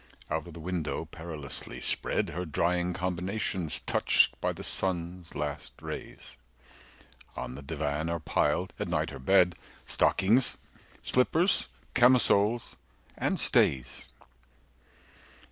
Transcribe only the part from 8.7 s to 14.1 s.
(at night her bed) Stockings, slippers, camisoles, and stays.